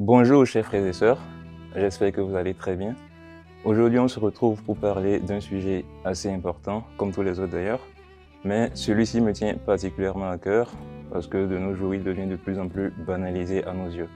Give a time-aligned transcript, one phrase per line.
[0.00, 1.18] Bonjour chers frères et sœurs,
[1.74, 2.94] j'espère que vous allez très bien.
[3.64, 7.80] Aujourd'hui on se retrouve pour parler d'un sujet assez important, comme tous les autres d'ailleurs,
[8.44, 10.70] mais celui-ci me tient particulièrement à cœur
[11.10, 14.08] parce que de nos jours il devient de plus en plus banalisé à nos yeux.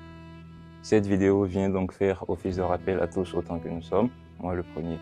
[0.83, 4.55] Cette vidéo vient donc faire office de rappel à tous autant que nous sommes, moi
[4.55, 5.01] le premier.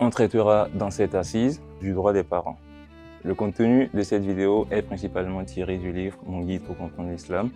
[0.00, 2.58] On traitera dans cette assise du droit des parents.
[3.22, 7.50] Le contenu de cette vidéo est principalement tiré du livre Mon guide pour comprendre l'islam,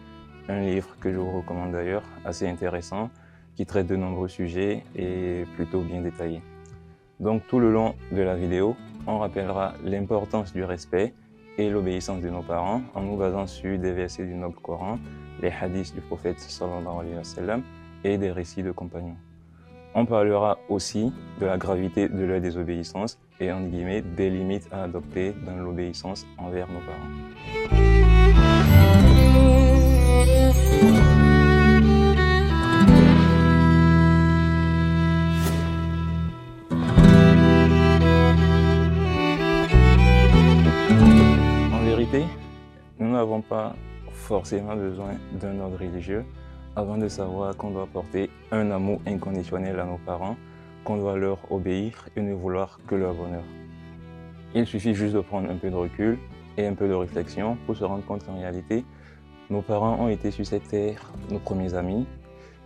[0.48, 3.11] un livre que je vous recommande d'ailleurs, assez intéressant,
[3.57, 6.40] qui traite de nombreux sujets et plutôt bien détaillé.
[7.18, 8.76] Donc tout le long de la vidéo,
[9.07, 11.12] on rappellera l'importance du respect
[11.58, 14.98] et l'obéissance de nos parents en nous basant sur des versets du Noble Coran,
[15.43, 17.62] les hadiths du prophète sallallahu alayhi wa sallam
[18.04, 19.17] et des récits de compagnons.
[19.95, 24.84] On parlera aussi de la gravité de leur désobéissance et en guillemets des limites à
[24.84, 27.79] adopter dans l'obéissance envers nos parents.
[43.21, 43.75] N'avons pas
[44.13, 46.25] forcément besoin d'un ordre religieux
[46.77, 50.37] avant de savoir qu'on doit porter un amour inconditionnel à nos parents,
[50.85, 53.43] qu'on doit leur obéir et ne vouloir que leur bonheur.
[54.55, 56.19] Il suffit juste de prendre un peu de recul
[56.57, 58.85] et un peu de réflexion pour se rendre compte qu'en réalité,
[59.51, 62.07] nos parents ont été sur cette terre nos premiers amis,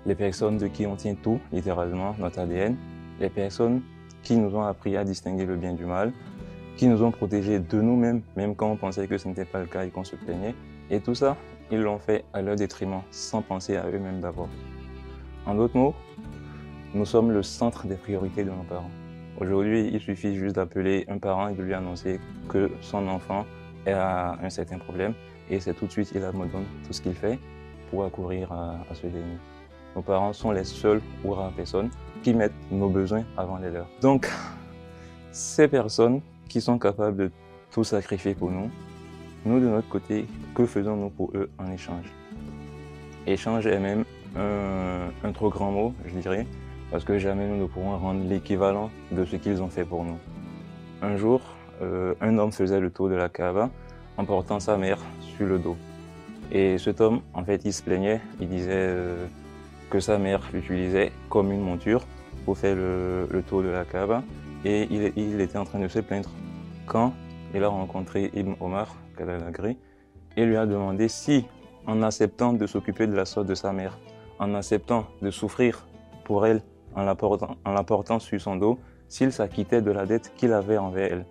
[0.06, 2.76] les personnes de qui on tient tout, littéralement, notre ADN,
[3.20, 3.82] les personnes
[4.22, 6.12] qui nous ont appris à distinguer le bien du mal,
[6.76, 9.66] qui nous ont protégés de nous-mêmes, même quand on pensait que ce n'était pas le
[9.66, 10.54] cas et qu'on se plaignait.
[10.90, 11.36] Et tout ça,
[11.70, 14.48] ils l'ont fait à leur détriment, sans penser à eux-mêmes d'abord.
[15.46, 15.94] En d'autres mots,
[16.94, 18.90] nous sommes le centre des priorités de nos parents.
[19.40, 23.44] Aujourd'hui, il suffit juste d'appeler un parent et de lui annoncer que son enfant
[23.86, 25.14] a un certain problème
[25.50, 27.38] et c'est tout de suite, il abandonne tout ce qu'il fait
[27.90, 29.38] pour accourir à, ce dernier.
[29.94, 31.90] Nos parents sont les seules ou rares personnes
[32.22, 33.88] qui mettent nos besoins avant les leurs.
[34.00, 34.28] Donc,
[35.32, 37.30] ces personnes qui sont capables de
[37.70, 38.70] tout sacrifier pour nous,
[39.44, 42.06] nous de notre côté, que faisons-nous pour eux en échange?
[43.26, 44.04] Échange est même
[44.36, 46.46] un, trop grand mot, je dirais,
[46.90, 50.18] parce que jamais nous ne pourrons rendre l'équivalent de ce qu'ils ont fait pour nous.
[51.02, 51.40] Un jour,
[51.82, 53.70] euh, un homme faisait le tour de la Kaaba
[54.16, 54.98] en portant sa mère
[55.36, 55.76] sur le dos.
[56.52, 59.26] Et cet homme, en fait, il se plaignait, il disait euh,
[59.90, 62.04] que sa mère l'utilisait comme une monture
[62.44, 64.22] pour faire le, le tour de la Kaaba.
[64.64, 66.30] Et il, était en train de se plaindre
[66.86, 67.12] quand
[67.54, 69.76] il a rencontré Ibn Omar, Kalalagri,
[70.36, 71.44] et lui a demandé si,
[71.86, 73.98] en acceptant de s'occuper de la sorte de sa mère,
[74.38, 75.86] en acceptant de souffrir
[76.24, 76.62] pour elle,
[76.94, 81.12] en la portant, en sur son dos, s'il s'acquittait de la dette qu'il avait envers
[81.12, 81.26] elle.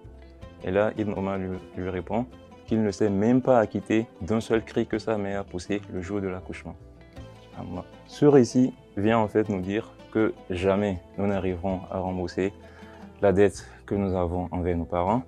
[0.63, 2.27] Et là, Ibn Omar lui, lui répond
[2.67, 6.01] qu'il ne s'est même pas acquitté d'un seul cri que sa mère a poussé le
[6.01, 6.75] jour de l'accouchement.
[8.07, 12.53] Ce récit vient en fait nous dire que jamais nous n'arriverons à rembourser
[13.23, 15.23] la dette que nous avons envers nos parents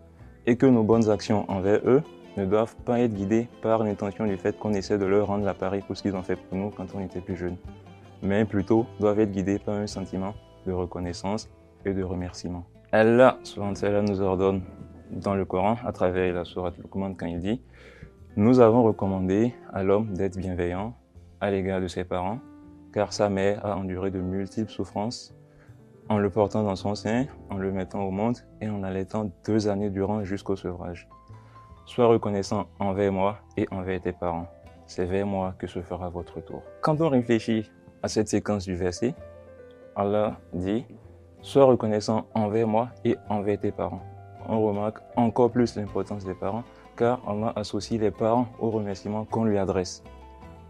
[0.45, 2.03] et que nos bonnes actions envers eux
[2.35, 5.81] ne doivent pas être guidées par l'intention du fait qu'on essaie de leur rendre l'appareil
[5.81, 7.56] pour ce qu'ils ont fait pour nous quand on était plus jeunes,
[8.22, 10.33] mais plutôt doivent être guidées par un sentiment
[10.67, 11.50] de reconnaissance
[11.85, 12.66] et de remerciement.
[12.91, 14.62] Allah nous ordonne
[15.12, 17.62] dans le Coran, à travers la sourate Luqman, quand il dit
[18.35, 20.94] Nous avons recommandé à l'homme d'être bienveillant
[21.39, 22.39] à l'égard de ses parents,
[22.91, 25.33] car sa mère a enduré de multiples souffrances
[26.10, 29.68] en le portant dans son sein, en le mettant au monde et en l'allaitant deux
[29.68, 31.08] années durant jusqu'au sevrage.
[31.86, 34.48] Sois reconnaissant envers moi et envers tes parents.
[34.88, 36.62] C'est vers moi que se fera votre tour.
[36.82, 37.70] Quand on réfléchit
[38.04, 39.16] à cette séquence du verset,
[39.96, 40.86] Allah dit
[41.42, 44.02] Sois reconnaissant envers moi et envers tes parents.
[44.48, 46.64] On remarque encore plus l'importance des parents
[46.96, 50.04] car Allah associe les parents au remerciement qu'on lui adresse.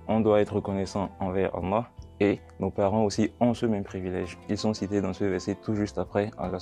[0.08, 4.38] On doit être reconnaissant envers Allah et nos parents aussi ont ce même privilège.
[4.50, 6.58] Ils sont cités dans ce verset tout juste après Allah.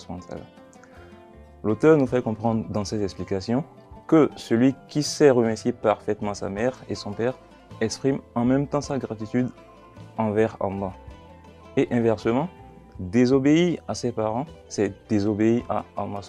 [1.63, 3.63] L'auteur nous fait comprendre dans ses explications
[4.07, 7.37] que celui qui sait remercier parfaitement sa mère et son père
[7.81, 9.49] exprime en même temps sa gratitude
[10.17, 10.91] envers Allah.
[11.77, 12.49] Et inversement,
[12.99, 16.21] désobéir à ses parents, c'est désobéir à Allah.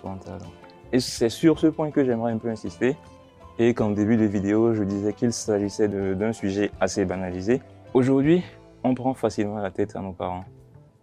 [0.93, 2.97] Et c'est sur ce point que j'aimerais un peu insister.
[3.59, 7.63] Et qu'en début de vidéo, je disais qu'il s'agissait d'un sujet assez banalisé.
[7.93, 8.43] Aujourd'hui,
[8.85, 10.45] on prend facilement la tête à nos parents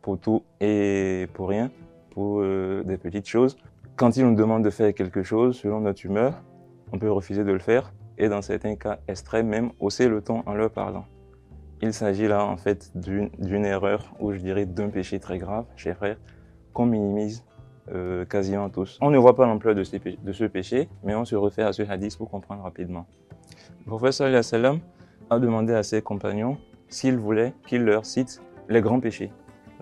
[0.01, 1.71] pour tout et pour rien,
[2.11, 3.57] pour euh, des petites choses.
[3.95, 6.41] Quand ils nous demandent de faire quelque chose selon notre humeur,
[6.93, 10.43] on peut refuser de le faire et dans certains cas extrêmes même hausser le ton
[10.45, 11.05] en leur parlant.
[11.81, 15.97] Il s'agit là en fait d'une erreur ou je dirais d'un péché très grave, chers
[15.97, 16.17] frères,
[16.73, 17.43] qu'on minimise
[17.91, 18.99] euh, quasiment tous.
[19.01, 21.81] On ne voit pas l'ampleur de, de, ce péché, mais on se refait à ce
[21.81, 23.07] hadith pour comprendre rapidement.
[23.87, 24.79] Le sallam
[25.31, 26.57] a demandé à ses compagnons
[26.91, 29.31] s'ils voulaient qu'il leur cite les grands péchés,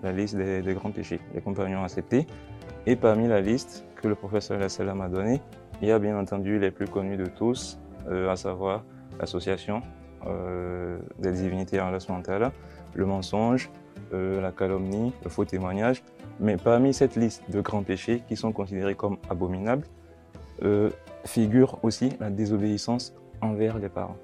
[0.02, 2.26] la liste des, grands péchés, les compagnons acceptés.
[2.86, 5.42] Et parmi la liste que le professeur Salam a donnée,
[5.82, 7.78] il y a bien entendu les plus connus de tous,
[8.08, 8.84] euh, à savoir
[9.18, 9.82] l'association
[10.26, 12.50] euh, des divinités relation mentale,
[12.94, 13.70] le mensonge,
[14.12, 16.02] euh, la calomnie, le faux témoignage.
[16.38, 19.86] Mais parmi cette liste de grands péchés qui sont considérés comme abominables,
[21.24, 24.18] figure aussi la désobéissance envers les parents.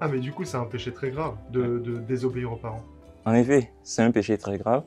[0.00, 2.82] Ah, mais du coup, c'est un péché très grave de, désobéir aux parents.
[3.24, 4.84] En effet, c'est un péché très grave.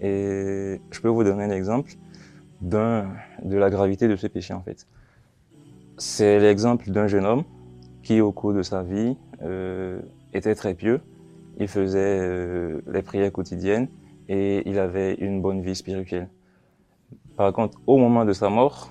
[0.00, 1.92] Et je peux vous donner un exemple
[2.60, 4.86] de la gravité de ce péché, en fait.
[5.96, 7.44] C'est l'exemple d'un jeune homme
[8.02, 10.00] qui, au cours de sa vie, euh,
[10.32, 11.00] était très pieux.
[11.58, 13.88] Il faisait euh, les prières quotidiennes
[14.28, 16.28] et il avait une bonne vie spirituelle.
[17.36, 18.90] Par contre, au moment de sa mort,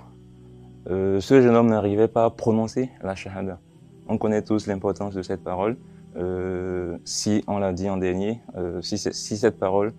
[0.89, 3.59] euh, ce jeune homme n'arrivait pas à prononcer la shahada.
[4.09, 5.77] On connaît tous l'importance de cette parole.
[6.15, 9.93] Euh, si on l'a dit en dernier, euh, si, cette parole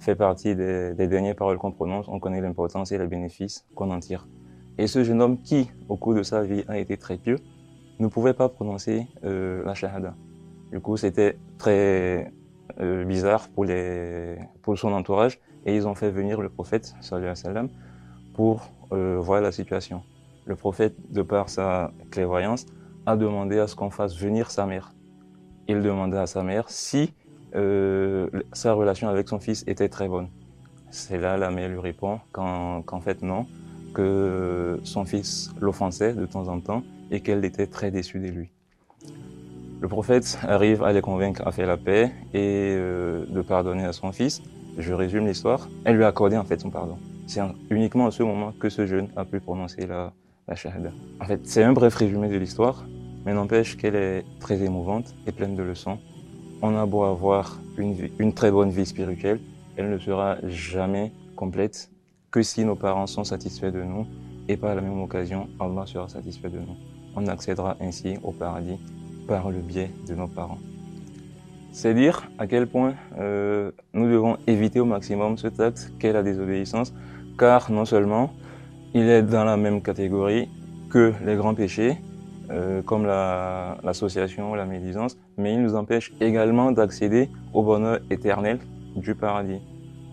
[0.00, 4.00] fait partie des, dernières paroles qu'on prononce, on connaît l'importance et les bénéfices qu'on en
[4.00, 4.26] tire.
[4.78, 7.38] Et ce jeune homme qui, au cours de sa vie, a été très pieux,
[8.00, 10.14] ne pouvait pas prononcer euh, la shahada.
[10.72, 12.32] Du coup, c'était très
[13.04, 17.68] bizarre pour, son entourage et ils ont fait venir le prophète, sallallahu alayhi wa sallam,
[18.34, 20.02] pour voir la situation.
[20.46, 22.64] Le prophète, de par sa clairvoyance,
[23.06, 24.92] a demandé à ce qu'on fasse venir sa mère.
[25.68, 27.12] Il demandait à sa mère si
[27.54, 30.28] euh, sa relation avec son fils était très bonne.
[30.90, 33.46] C'est là la mère lui répond qu'en fait non,
[33.94, 38.50] que son fils l'offensait de temps en temps et qu'elle était très déçue de lui.
[39.80, 43.92] Le prophète arrive à les convaincre à faire la paix et euh, de pardonner à
[43.92, 44.40] son fils.
[44.78, 45.68] Je résume l'histoire.
[45.84, 46.98] Elle lui a accordé en fait son pardon.
[47.26, 47.40] C'est
[47.70, 50.12] uniquement à ce moment que ce jeune a pu prononcer la,
[51.20, 52.84] En fait, c'est un bref résumé de l'histoire,
[53.24, 55.98] mais n'empêche qu'elle est très émouvante et pleine de leçons.
[56.60, 59.40] On a beau avoir une, très bonne vie spirituelle,
[59.76, 61.90] elle ne sera jamais complète
[62.30, 64.06] que si nos parents sont satisfaits de nous
[64.48, 66.76] et par la même occasion, Allah sera satisfait de nous.
[67.16, 68.78] On accédera ainsi au paradis
[69.26, 70.58] par le biais de nos parents.
[71.72, 76.22] C'est dire à quel point euh, nous devons éviter au maximum ce acte qu'est la
[76.22, 76.92] désobéissance,
[77.38, 78.30] car non seulement
[78.94, 80.48] il est dans la même catégorie
[80.90, 81.96] que les grands péchés,
[82.50, 88.58] euh, comme l'association ou la médisance, mais il nous empêche également d'accéder au bonheur éternel
[88.94, 89.60] du paradis.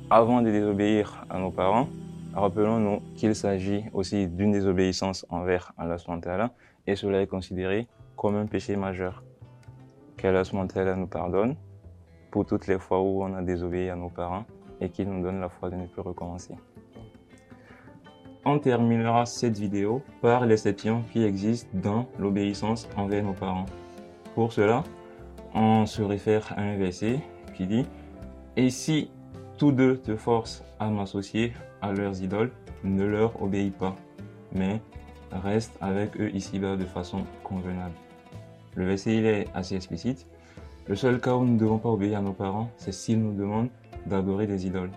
[0.09, 1.87] Avant de désobéir à nos parents,
[2.33, 5.97] rappelons-nous qu'il s'agit aussi d'une désobéissance envers Allah
[6.87, 9.23] et cela est considéré comme un péché majeur.
[10.17, 10.43] Qu'Allah
[10.95, 11.55] nous pardonne
[12.31, 14.45] pour toutes les fois où on a désobéi à nos parents
[14.79, 16.55] et qu'il nous donne la foi de ne plus recommencer.
[18.45, 23.65] On terminera cette vidéo par l'exception qui existe dans l'obéissance envers nos parents.
[24.33, 24.86] Pour cela,
[25.53, 27.19] on se réfère à un verset
[27.56, 27.86] qui dit
[28.56, 29.12] Et si
[29.57, 31.51] tous deux te forcent à m'associer
[31.81, 32.51] à leurs idoles,
[32.86, 33.95] ne leur obéis pas,
[34.53, 34.81] mais
[35.31, 37.95] reste avec eux ici-bas de façon convenable.
[38.75, 40.25] Le verset est assez explicite.
[40.88, 43.33] Le seul cas où nous ne devons pas obéir à nos parents, c'est s'ils nous
[43.33, 43.69] demandent
[44.06, 44.91] d'adorer des idoles.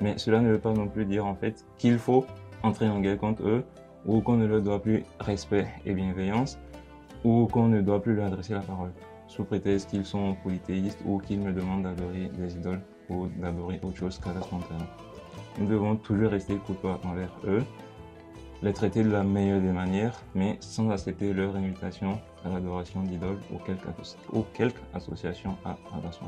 [0.00, 2.24] Mais cela ne veut pas non plus dire en fait qu'il faut
[2.64, 3.64] entrer en guerre contre eux,
[4.06, 6.58] ou qu'on ne leur doit plus respect et bienveillance,
[7.22, 8.92] ou qu'on ne doit plus leur adresser la parole,
[9.28, 13.96] sous prétexte qu'ils sont polythéistes ou qu'ils me demandent d'adorer des idoles ou d'adorer autre
[13.96, 14.40] chose qu'à la
[15.58, 17.62] Nous devons toujours rester courtois envers eux,
[18.62, 23.40] les traiter de la meilleure des manières, mais sans accepter leur invitation à l'adoration d'idoles
[23.52, 23.88] ou quelque,
[24.32, 26.26] ou quelque association à adoration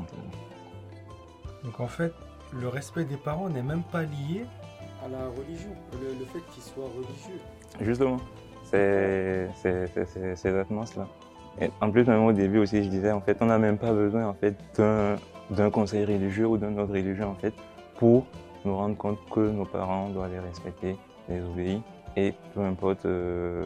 [1.63, 2.13] Donc en fait,
[2.53, 4.45] le respect des parents n'est même pas lié
[5.03, 7.39] à la religion, le, fait qu'ils soient religieux.
[7.81, 8.17] Justement,
[8.63, 9.49] c'est
[10.45, 11.07] exactement cela.
[11.59, 13.91] Et en plus, même au début aussi, je disais, en fait, on n'a même pas
[13.91, 17.53] besoin en fait, d'un conseil religieux ou d'un autre religieux en fait,
[17.97, 18.25] pour
[18.65, 20.97] nous rendre compte que nos parents doivent les respecter,
[21.29, 21.81] les obéir,
[22.15, 23.65] et peu importe euh,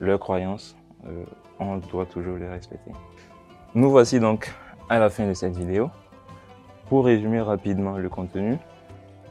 [0.00, 0.76] leurs croyances,
[1.06, 1.24] euh,
[1.58, 2.92] on doit toujours les respecter.
[3.74, 4.52] Nous voici donc
[4.88, 5.90] à la fin de cette vidéo.
[6.88, 8.58] Pour résumer rapidement le contenu,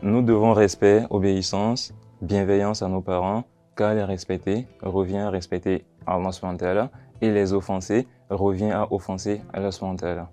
[0.01, 3.43] nous devons respect, obéissance, bienveillance à nos parents,
[3.75, 6.89] car les respecter revient à respecter Allah
[7.21, 10.29] et les offenser revient à offenser Allah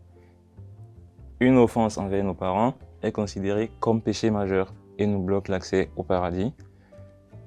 [1.40, 6.02] Une offense envers nos parents est considérée comme péché majeur et nous bloque l'accès au
[6.02, 6.52] paradis.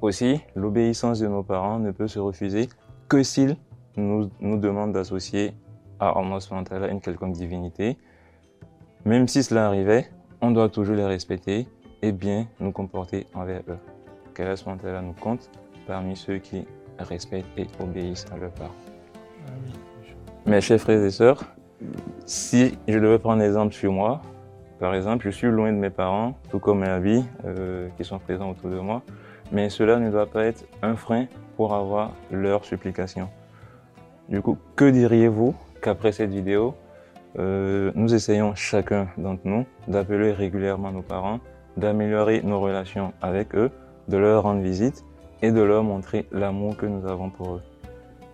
[0.02, 2.70] Aussi, l'obéissance de nos parents ne peut se refuser
[3.08, 3.58] que s'ils
[3.98, 5.54] nous, demandent d'associer
[6.00, 7.98] à Allah subhanahu une quelconque divinité.
[9.06, 10.10] Même si cela arrivait,
[10.42, 11.68] on doit toujours les respecter
[12.06, 13.80] et bien nous comporter envers eux.
[14.36, 15.50] Qu'Allah là nous compte
[15.88, 16.68] parmi ceux qui
[17.00, 18.72] respectent et obéissent à leurs parents.
[20.46, 21.44] Mes chers frères et sœurs,
[22.26, 24.22] Si je devais prendre exemple sur moi,
[24.80, 28.20] par exemple, je suis loin de mes parents, tout comme mes amis euh, qui sont
[28.20, 29.02] présents autour de moi,
[29.52, 31.26] mais cela ne doit pas être un frein
[31.58, 33.30] pour avoir leur supplication.
[34.30, 36.76] Du coup, que diriez-vous qu'après cette vidéo,
[37.38, 41.40] euh, nous essayons chacun d'entre nous d'appeler régulièrement nos parents,
[41.78, 43.72] d'améliorer nos relations avec eux,
[44.08, 45.04] de leur rendre visite
[45.42, 47.62] et de leur montrer l'amour que nous avons pour eux.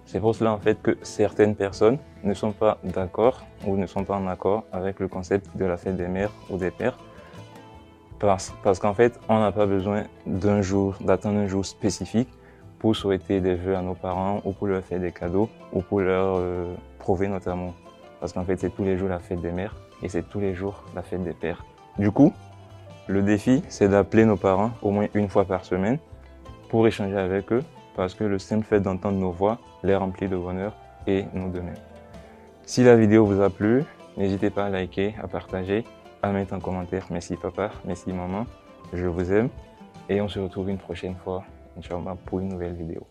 [0.05, 4.03] C'est pour cela en fait que certaines personnes ne sont pas d'accord ou ne sont
[4.03, 6.97] pas en accord avec le concept de la fête des mères ou des pères.
[8.19, 12.29] Parce, parce qu'en fait, on n'a pas besoin d'un jour, d'attendre un jour spécifique
[12.77, 16.01] pour souhaiter des vœux à nos parents ou pour leur faire des cadeaux ou pour
[16.01, 17.73] leur euh, prouver notre amour.
[18.19, 20.53] Parce qu'en fait, c'est tous les jours la fête des mères et c'est tous les
[20.53, 21.63] jours la fête des pères.
[21.97, 22.33] Du coup,
[23.11, 25.99] le défi, c'est d'appeler nos parents au moins une fois par semaine
[26.69, 27.63] pour échanger avec eux
[27.95, 30.73] parce que le simple fait d'entendre nos voix les remplit de bonheur
[31.07, 31.61] et nous de.
[32.63, 33.83] Si la vidéo vous a plu,
[34.17, 35.83] n'hésitez pas à liker, à partager,
[36.21, 38.45] à mettre en commentaire merci papa, merci maman,
[38.93, 39.49] je vous aime
[40.07, 41.43] et on se retrouve une prochaine fois,
[41.77, 43.05] Inch'Allah, pour une nouvelle vidéo.